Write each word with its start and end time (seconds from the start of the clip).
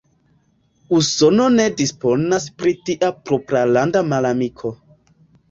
Usono 0.99 1.45
ne 1.57 1.67
disponas 1.81 2.47
pri 2.63 2.73
tia 2.89 3.11
propralanda 3.29 4.05
malamiko. 4.09 4.75